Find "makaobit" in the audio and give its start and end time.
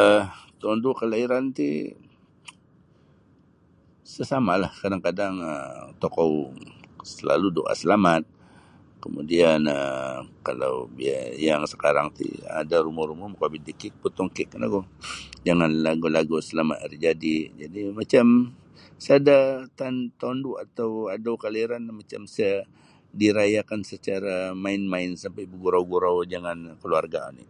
13.28-13.62